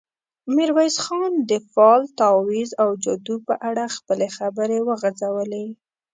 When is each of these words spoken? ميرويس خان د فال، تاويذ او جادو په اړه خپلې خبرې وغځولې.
ميرويس 0.55 0.95
خان 1.05 1.31
د 1.49 1.51
فال، 1.71 2.01
تاويذ 2.19 2.69
او 2.83 2.89
جادو 3.03 3.35
په 3.47 3.53
اړه 3.69 3.83
خپلې 3.97 4.27
خبرې 4.37 4.79
وغځولې. 4.87 5.65